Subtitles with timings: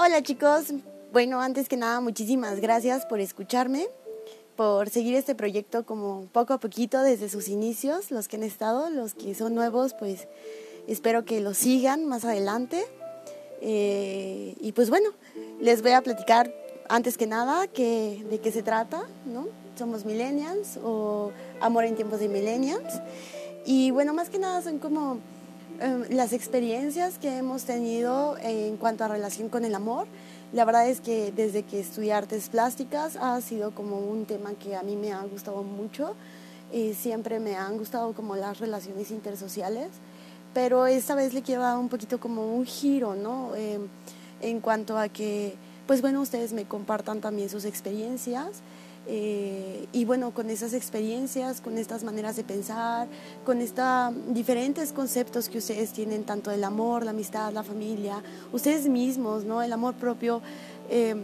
[0.00, 0.66] Hola chicos,
[1.12, 3.88] bueno, antes que nada muchísimas gracias por escucharme,
[4.54, 8.90] por seguir este proyecto como poco a poquito desde sus inicios, los que han estado,
[8.90, 10.28] los que son nuevos, pues
[10.86, 12.84] espero que lo sigan más adelante.
[13.60, 15.10] Eh, y pues bueno,
[15.60, 16.54] les voy a platicar
[16.88, 19.48] antes que nada que, de qué se trata, ¿no?
[19.76, 23.00] Somos millennials o amor en tiempos de millennials.
[23.66, 25.18] Y bueno, más que nada son como
[26.10, 30.06] las experiencias que hemos tenido en cuanto a relación con el amor.
[30.52, 34.76] La verdad es que desde que estudié artes plásticas ha sido como un tema que
[34.76, 36.14] a mí me ha gustado mucho.
[36.72, 39.88] Y siempre me han gustado como las relaciones intersociales
[40.54, 43.54] pero esta vez le quiero dar un poquito como un giro, ¿no?
[43.54, 43.86] Em,
[44.40, 45.54] en cuanto a que,
[45.86, 48.62] pues bueno, ustedes me compartan también sus experiencias.
[49.06, 53.08] Eh, y bueno, con esas experiencias, con estas maneras de pensar,
[53.46, 58.86] con estos diferentes conceptos que ustedes tienen, tanto del amor, la amistad, la familia, ustedes
[58.86, 59.62] mismos, ¿no?
[59.62, 60.42] El amor propio,
[60.90, 61.22] em,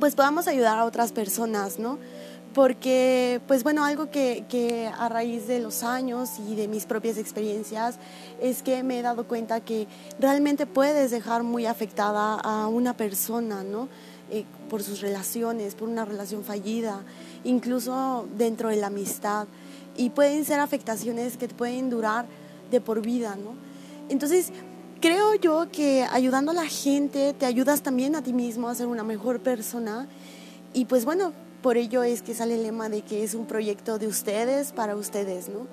[0.00, 1.98] pues podamos ayudar a otras personas, ¿no?
[2.56, 7.96] Porque pues bueno, algo que, a raíz de los años y de mis propias experiencias
[8.40, 9.86] es que me he dado cuenta que
[10.18, 13.90] realmente puedes dejar muy afectada a una persona, ¿no?
[14.30, 17.02] Eh, por sus relaciones, por una relación fallida,
[17.44, 19.48] incluso dentro de la amistad.
[19.94, 22.24] Y pueden ser afectaciones que pueden durar
[22.70, 23.52] de por vida, ¿no?
[24.08, 24.50] Entonces,
[25.02, 28.86] creo yo que ayudando a la gente te ayudas también a ti mismo a ser
[28.86, 30.08] una mejor persona.
[30.72, 31.34] Y pues bueno,
[31.66, 34.94] por ello es que sale el lema de que es un proyecto de ustedes para
[34.94, 35.66] ustedes, ¿no?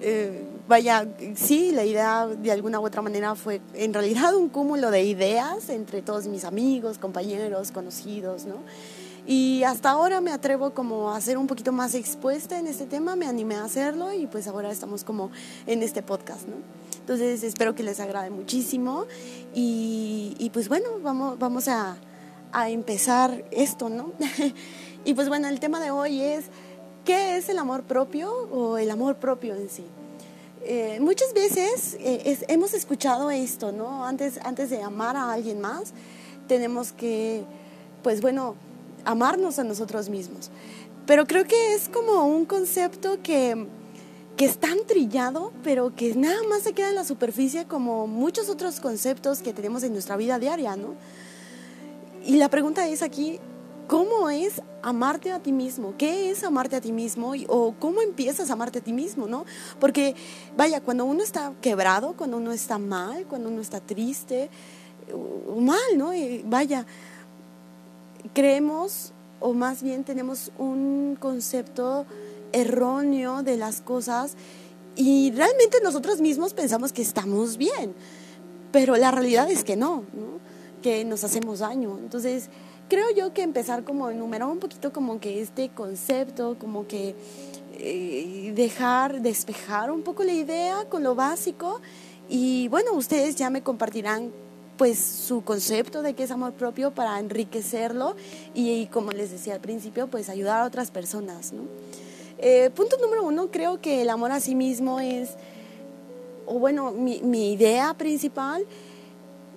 [0.00, 4.92] Eh, vaya, sí, la idea de alguna u otra manera fue en realidad un cúmulo
[4.92, 8.58] de ideas entre todos mis amigos, compañeros, conocidos, ¿no?
[9.26, 13.16] Y hasta ahora me atrevo como a ser un poquito más expuesta en este tema,
[13.16, 15.32] me animé a hacerlo y pues ahora estamos como
[15.66, 16.54] en este podcast, ¿no?
[17.00, 19.06] Entonces espero que les agrade muchísimo
[19.52, 21.96] y, y pues bueno, vamos, vamos a,
[22.52, 24.12] a empezar esto, ¿no?
[25.04, 26.44] Y pues bueno, el tema de hoy es,
[27.04, 29.84] ¿qué es el amor propio o el amor propio en sí?
[30.64, 34.04] Eh, muchas veces eh, hemos escuchado esto, ¿no?
[34.04, 35.92] Antes, antes de amar a alguien más,
[36.46, 37.42] tenemos que,
[38.04, 38.54] pues bueno,
[39.04, 40.50] amarnos a nosotros mismos.
[41.04, 43.66] Pero creo que es como un concepto que,
[44.36, 48.48] que es tan trillado, pero que nada más se queda en la superficie como muchos
[48.48, 50.94] otros conceptos que tenemos en nuestra vida diaria, ¿no?
[52.24, 53.40] Y la pregunta es aquí,
[53.92, 55.94] ¿Cómo es amarte a ti mismo?
[55.98, 57.34] ¿Qué es amarte a ti mismo?
[57.48, 59.26] ¿O cómo empiezas a amarte a ti mismo?
[59.26, 59.44] ¿no?
[59.78, 60.14] Porque,
[60.56, 64.48] vaya, cuando uno está quebrado, cuando uno está mal, cuando uno está triste,
[65.12, 66.12] o mal, ¿no?
[66.44, 66.86] vaya,
[68.32, 72.06] creemos, o más bien tenemos un concepto
[72.52, 74.36] erróneo de las cosas
[74.96, 77.94] y realmente nosotros mismos pensamos que estamos bien,
[78.70, 80.41] pero la realidad es que no, ¿no?
[80.82, 81.98] Que nos hacemos daño.
[81.98, 82.50] Entonces,
[82.88, 87.14] creo yo que empezar como a enumerar un poquito como que este concepto, como que
[87.78, 91.80] eh, dejar, despejar un poco la idea con lo básico
[92.28, 94.30] y bueno, ustedes ya me compartirán
[94.76, 98.14] pues su concepto de qué es amor propio para enriquecerlo
[98.54, 101.52] y, como les decía al principio, pues ayudar a otras personas.
[102.38, 105.30] Eh, punto número uno, creo que el amor a sí mismo es,
[106.46, 108.66] o bueno, mi idea principal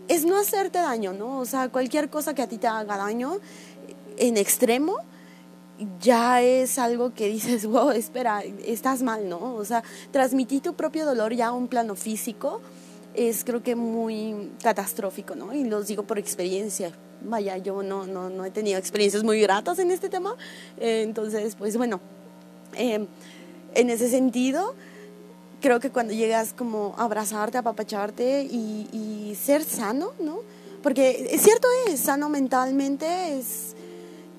[0.07, 1.39] es no hacerte daño, ¿no?
[1.39, 3.39] O sea, cualquier cosa que a ti te haga daño
[4.17, 4.97] en extremo
[5.99, 9.55] ya es algo que dices, wow, espera, estás mal, ¿no?
[9.55, 12.61] O sea, transmitir tu propio dolor ya a un plano físico
[13.13, 15.53] es creo que muy catastrófico, ¿no?
[15.53, 16.91] Y los digo por experiencia.
[17.21, 20.35] Vaya, yo no, no, no he tenido experiencias muy gratas en este tema.
[20.77, 22.01] Entonces, pues bueno,
[22.75, 23.07] eh,
[23.73, 24.75] en ese sentido,
[25.65, 30.41] creo que cuando llegas como a abrazarte, apapacharte y, y ser sano, ¿no?
[30.83, 33.75] Porque es cierto es, sano mentalmente es,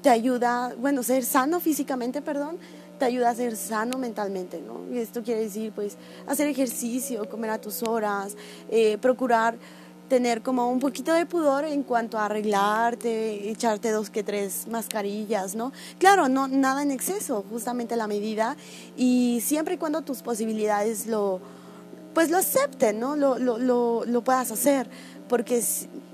[0.03, 2.59] te ayuda, bueno, ser sano físicamente, perdón,
[3.00, 4.82] te ayuda a ser sano mentalmente, ¿no?
[4.94, 5.97] Y esto quiere decir, pues,
[6.28, 8.37] hacer ejercicio, comer a tus horas,
[8.70, 9.56] eh, procurar
[10.09, 15.55] tener como un poquito de pudor en cuanto a arreglarte, echarte dos que tres mascarillas,
[15.55, 15.73] ¿no?
[15.99, 18.56] Claro, no nada en exceso, justamente la medida
[18.97, 21.41] y siempre y cuando tus posibilidades lo
[22.14, 23.14] pues lo acepten, ¿no?
[23.14, 24.88] Lo, lo, lo, lo puedas hacer,
[25.29, 25.62] porque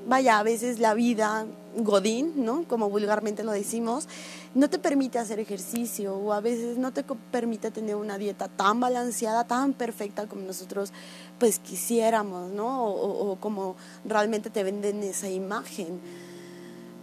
[0.07, 1.47] vaya, a veces la vida
[1.77, 2.65] godín, ¿no?
[2.65, 4.09] Como vulgarmente lo decimos,
[4.55, 8.81] no te permite hacer ejercicio o a veces no te permite tener una dieta tan
[8.81, 10.93] balanceada, tan perfecta como nosotros
[11.39, 12.85] pues quisiéramos, ¿no?
[12.87, 16.01] O, como realmente te venden esa imagen.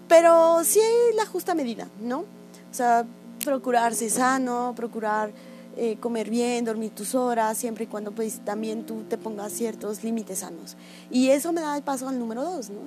[0.07, 2.19] Pero sí hay la justa medida, ¿no?
[2.19, 3.05] O sea,
[3.43, 5.31] procurarse sano, procurar
[5.79, 10.03] eh, comer bien, dormir tus horas, siempre y cuando pues también tú te pongas ciertos
[10.03, 10.75] límites sanos.
[11.09, 12.81] Y eso me da el paso al número dos, ¿no?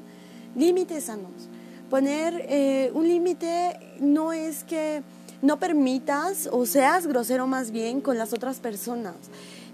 [0.55, 1.49] Límites sanos
[1.93, 5.03] Poner eh, un límite no es que
[5.43, 9.15] no permitas o seas grosero más bien con las otras personas,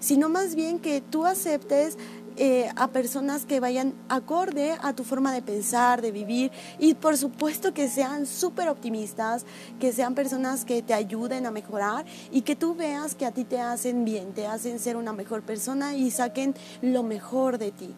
[0.00, 1.96] sino más bien que tú aceptes
[2.40, 7.16] eh, a personas que vayan acorde a tu forma de pensar, de vivir y por
[7.16, 9.44] supuesto que sean súper optimistas,
[9.80, 13.42] que sean personas que te ayuden a mejorar y que tú veas que a ti
[13.42, 17.94] te hacen bien, te hacen ser una mejor persona y saquen lo mejor de ti.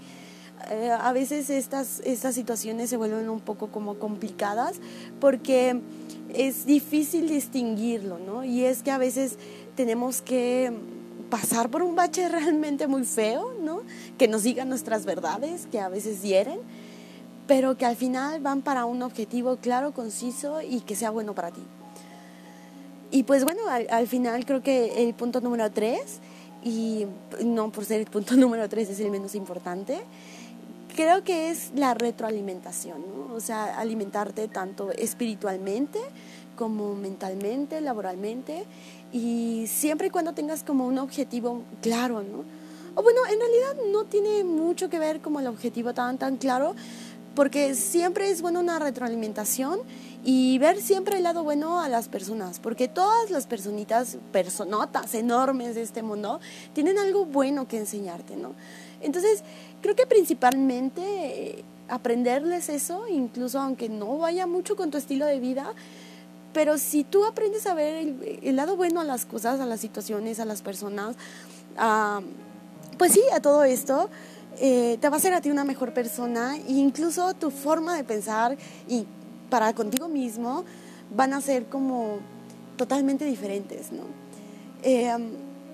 [0.71, 4.77] Eh, a veces estas, estas situaciones se vuelven un poco como complicadas
[5.21, 5.81] porque
[6.33, 8.45] es difícil distinguirlo, ¿no?
[8.45, 9.37] Y es que a veces
[9.75, 10.73] tenemos que
[11.31, 13.83] pasar por un bache realmente muy feo, ¿no?
[14.19, 16.59] Que nos digan nuestras verdades, que a veces hieren,
[17.47, 21.51] pero que al final van para un objetivo claro, conciso y que sea bueno para
[21.51, 21.63] ti.
[23.11, 26.21] Y pues bueno, al, final creo que el punto número tres,
[26.63, 27.07] y
[27.45, 30.01] no por ser el punto número tres es el menos importante,
[30.95, 33.35] creo que es la retroalimentación, ¿no?
[33.35, 35.99] O sea, alimentarte tanto espiritualmente
[36.57, 38.65] como mentalmente, laboralmente
[39.13, 42.45] y siempre y cuando tengas como un objetivo claro, ¿no?
[42.95, 46.75] O bueno, en realidad no tiene mucho que ver como el objetivo tan, tan claro,
[47.35, 49.81] porque siempre es bueno una retroalimentación
[50.25, 55.75] y ver siempre el lado bueno a las personas, porque todas las personitas, personotas enormes
[55.75, 56.41] de este mundo,
[56.73, 58.53] tienen algo bueno que enseñarte, ¿no?
[59.01, 59.43] Entonces,
[59.81, 65.41] creo que principalmente eh, aprenderles eso, incluso aunque no vaya mucho con tu estilo de
[65.41, 65.73] vida,
[66.53, 70.41] pero si tú aprendes a ver el, lado bueno a las cosas, a las situaciones,
[70.41, 71.17] a las personas,
[72.99, 74.11] pues sí, a todo esto,
[74.59, 78.05] eh, te va a hacer a ti una mejor persona e incluso tu forma de
[78.05, 78.57] pensar
[78.89, 79.07] y
[79.49, 80.65] para contigo mismo
[81.15, 82.19] van a ser como
[82.77, 84.03] totalmente diferentes, ¿no?
[84.83, 85.11] Eh,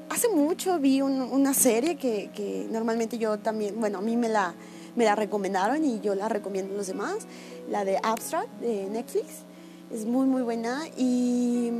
[0.08, 4.54] hace mucho vi una serie que, que, normalmente yo también, bueno, a mí me la,
[4.94, 7.26] me la recomendaron y yo la recomiendo a los demás,
[7.70, 9.46] la de Abstract de Netflix
[9.92, 11.70] es muy muy buena y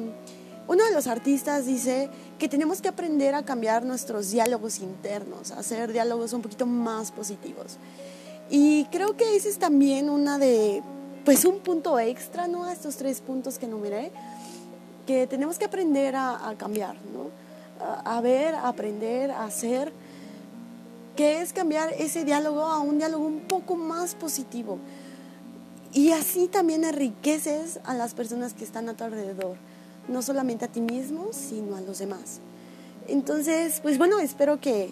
[0.69, 2.08] uno de los artistas dice
[2.38, 7.12] que tenemos que aprender a cambiar nuestros diálogos internos, a hacer diálogos un poquito más
[7.12, 7.79] positivos.
[8.50, 10.82] Y creo que ese es también una de,
[11.25, 12.64] pues un punto extra, ¿no?
[12.64, 14.12] A estos tres puntos que enumeré,
[15.06, 17.31] que tenemos que aprender a, cambiar, ¿no?
[18.05, 19.93] A, ver, a aprender, a hacer,
[21.14, 24.79] que es cambiar ese diálogo a un diálogo un poco más positivo.
[25.96, 29.56] Y así también enriqueces a las personas que están a tu alrededor,
[30.08, 32.40] no solamente a ti mismo, sino a los demás.
[33.08, 34.90] Entonces, pues bueno, espero que,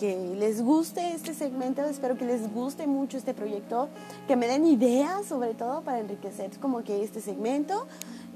[0.00, 3.88] que les guste este segmento, espero que les guste mucho este proyecto,
[4.26, 7.86] que me den ideas sobre todo para enriquecer como que este segmento.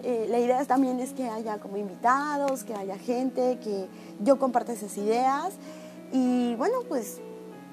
[0.04, 3.88] Eh, la idea también es que haya como invitados, que haya gente, que
[4.22, 5.54] yo comparta esas ideas.
[6.12, 7.18] Y bueno, pues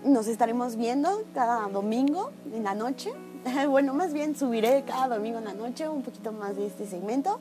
[0.04, 3.14] nos estaremos viendo cada domingo en la noche
[3.70, 7.40] bueno, más bien subiré cada domingo en la noche un poquito más de este segmento.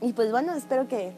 [0.00, 1.12] Y pues bueno, espero que,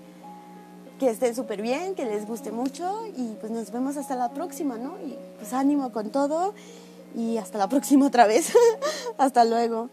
[0.98, 4.78] que estén súper bien, que les guste mucho y pues nos vemos hasta la próxima,
[4.78, 4.94] ¿no?
[5.04, 6.54] Y pues ánimo con todo
[7.16, 8.52] y hasta la próxima otra vez.
[9.18, 9.88] hasta luego.